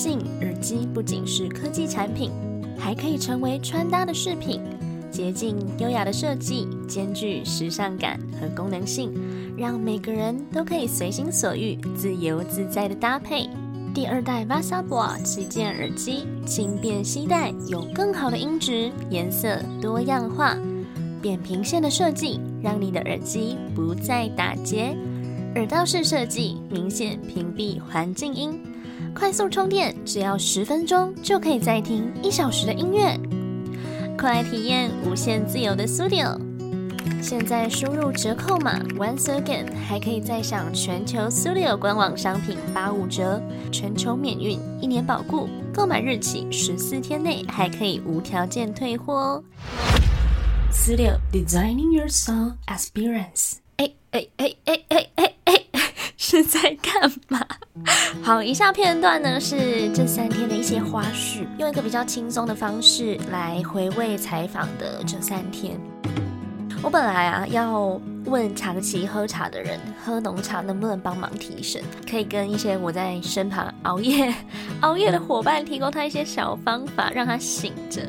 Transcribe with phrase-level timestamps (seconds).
[0.00, 2.30] 性，耳机不仅是科技产品，
[2.78, 4.62] 还可以成为穿搭的饰品。
[5.10, 9.12] 洁净优雅的设计，兼具时尚感和功能性，
[9.58, 13.46] 让每个人都可以随心所欲、自由自在的搭配。
[13.92, 20.56] 第二代 Vasabra 旗舰耳机，轻便携带，有更好的音质，颜色多样化，
[21.20, 24.96] 扁平线的设计，让你的耳机不再打结。
[25.56, 28.58] 耳道式设计，明显屏蔽环境音，
[29.14, 33.18] 快速充电，只要十分钟就可以再听一小时的音乐。
[34.16, 36.38] 快来体验无限自由的 Studio！
[37.22, 49.44] 现在输入折扣码 Once Again，还可以再享全球 Studio 官网商品八五折，全球免运，一年保固，购买日起十四天内还可以无条件退货哦。
[50.72, 53.54] Studio Designing Your song, Experience。
[53.76, 55.64] 哎哎哎哎哎哎哎，
[56.16, 57.46] 是在干嘛？
[58.30, 65.76] 好，以下片段呢是这三天的一些花絮，用一个比较轻松的方式来回味采访的这三天。
[66.80, 74.32] 我本来啊要问长期喝茶的人，喝浓茶能不能帮忙提神，可以跟一些我在身旁熬夜
[74.82, 78.00] 熬夜的伙伴提供他一些小方法，让他醒着。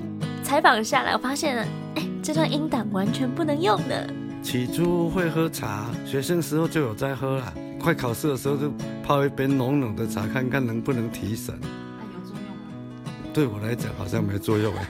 [0.43, 4.07] 采访下来，我发现，哎，这段音档完全不能用的。
[4.43, 8.71] 起初会喝茶，学生时候就有在喝了，快考试的时候就
[9.03, 11.53] 泡一杯浓浓的茶，看看能不能提神。
[11.61, 11.67] 那
[12.13, 13.31] 有作用吗？
[13.33, 14.87] 对我来讲好像没作用哎。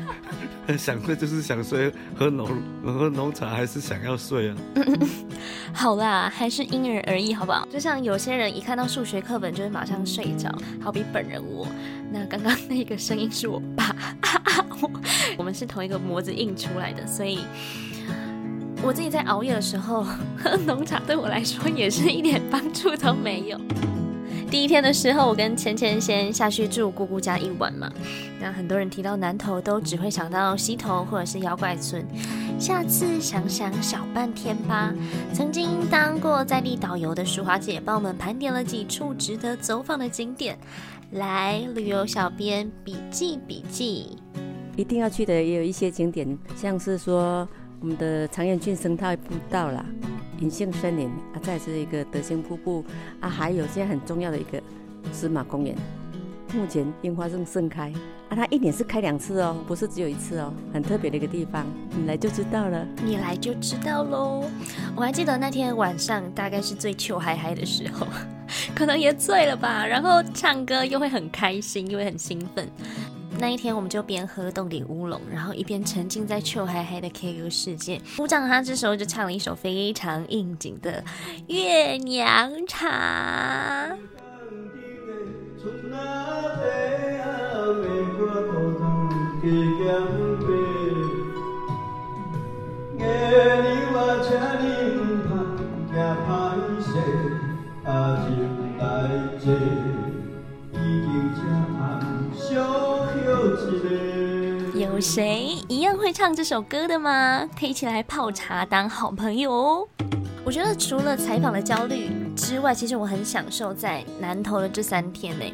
[0.77, 2.47] 想睡就是想睡，喝浓
[2.85, 4.55] 喝浓茶还是想要睡啊？
[5.73, 7.67] 好啦，还是因人而异，好不好？
[7.69, 10.49] 就像有些人一看到数学课本就会马上睡着，
[10.81, 11.67] 好比本人我。
[12.11, 13.93] 那刚刚那个声音是我爸，
[15.37, 17.39] 我们是同一个模子印出来的，所以
[18.83, 20.03] 我自己在熬夜的时候
[20.37, 23.59] 喝浓茶， 对我来说也是一点帮助都没有。
[24.49, 27.89] 第一天的时候，我跟芊芊先下去住姑姑家一晚嘛。
[28.39, 32.05] 那很多人提到南头，都只会想到溪头或者是妖怪村。
[32.59, 34.93] 下次想想小半天吧。
[35.31, 40.57] 曾经当过在地导游的淑华姐，帮我们盘点了几处值得走访的景点。
[41.11, 44.17] 来，旅游小编笔记笔记。
[44.75, 47.47] 一定要去的也有一些景点，像是说
[47.81, 49.83] 我们的长园郡生态步道啦。
[50.39, 52.83] 银杏森林啊，再是一个德兴瀑布
[53.19, 54.61] 啊，还有现在很重要的一个
[55.11, 55.75] 司马公园，
[56.53, 57.91] 目前樱花正盛开
[58.29, 61.65] 啊，它一年是开两次哦，不是只有一次哦，很特别的一个地方，
[61.95, 64.43] 你来就知道了，你来就知道喽。
[64.95, 68.07] 我还记得那天晚上大概是最秋嗨嗨的时候，
[68.73, 72.67] 可能也醉了吧，然后唱歌又会很开心，又会很兴奋。
[73.41, 77.99] 那一天，我们就边喝冻顶乌龙，然后一边沉浸在臭嗨嗨的 K 歌世界。
[78.15, 81.03] 鼓掌，他这时候就唱了一首非常应景的
[81.53, 83.89] 《月娘茶》。
[105.01, 107.49] 谁一样会唱这首歌的吗？
[107.59, 109.87] 可以一起来泡茶当好朋友哦。
[110.45, 115.45] 我觉得除了采访的焦虑之外，其实我很享受在南投的这三天呢。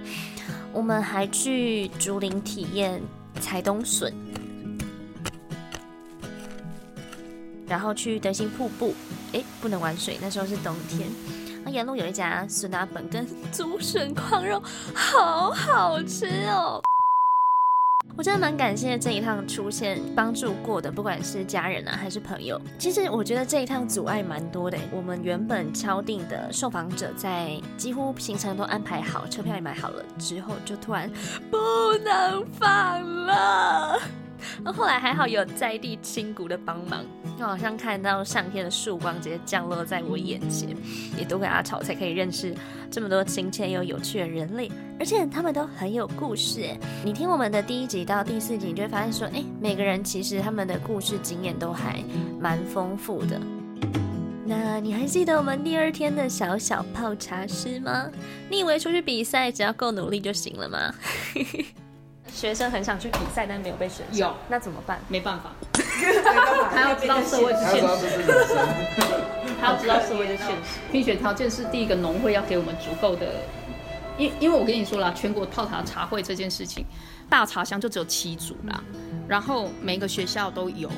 [0.74, 3.02] 我们还去竹林体验
[3.40, 4.14] 采冬笋，
[7.68, 8.94] 然后去德兴瀑布。
[9.34, 11.10] 哎，不能玩水，那时候是冬天。
[11.64, 14.62] 那沿路有一家笋拿本跟竹笋矿肉，
[14.94, 16.82] 好好吃哦。
[18.18, 22.60] 我真的蛮感谢这一趟出现帮助过的，不管是家人啊还是朋友。
[22.80, 24.78] 其实我觉得这一趟阻碍蛮多的。
[24.92, 31.08] 我们原本敲定的受访者在几乎行程都安排好，车票也买好了之后，就突然
[31.52, 31.58] 不
[32.04, 34.00] 能放了。
[34.64, 37.04] 那后来还好有在地亲骨的帮忙，
[37.38, 40.76] 就好像看到上天的曙光直接降落在我眼前，
[41.20, 42.56] 也都跟阿草才可以认识
[42.90, 46.62] 这么多亲切又有趣的人类，而且他们都很有故事。
[46.64, 52.04] 哎，你听我们的第一集到第四集，你就会发现说，哎，每个人其实他们的故事经验都还
[52.40, 53.40] 蛮丰富的。
[54.46, 58.10] 那你还记得我们第二天的小小泡茶师吗？
[58.50, 60.94] 你以为出去比赛只要够努力就行了吗？
[62.32, 65.00] 学生很想去比赛，但没有被选有，那怎么办？
[65.10, 65.52] 没办法，
[66.72, 67.86] 还要知道社会的现实，
[69.60, 70.80] 还要知道社会的现实。
[70.92, 73.26] 冰雪条件是第一个，农会要给我们足够的，
[74.18, 76.86] 因因为我跟你说了，全国泡茶茶会这件事情，
[77.30, 78.82] 大茶乡就只有七组啦，
[79.28, 80.90] 然后每个学校都有，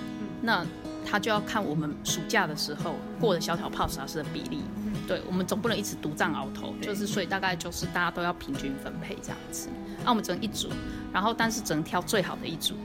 [0.42, 0.66] 那
[1.10, 4.62] 他就要看我们暑假的时候过的小小泡茶室的比例。
[5.10, 9.68] 对，我们总不能一直独占鳌头，就是所以大概就是大家都要平均分配这样子。
[10.04, 10.70] 那我们只能一组，
[11.12, 12.76] 然后但是只能挑最好的一组，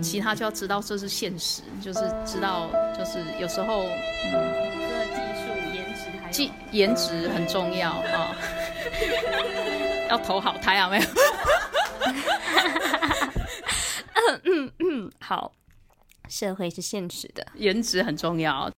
[0.00, 4.32] 其他就要知道这是现实，就是知道就是有时候嗯，
[4.80, 8.34] 这个技术颜值还技颜值很重要 啊，
[10.08, 11.04] 要投好胎啊没有？
[14.16, 15.52] 嗯嗯嗯，好，
[16.30, 18.70] 社会是现实的，颜值很重要。